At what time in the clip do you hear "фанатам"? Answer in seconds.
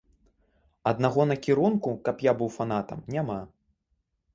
2.59-3.09